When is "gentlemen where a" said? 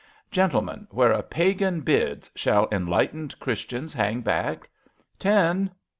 0.31-1.21